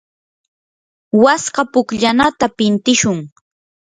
[1.23, 3.17] waska pukllanata pintishun.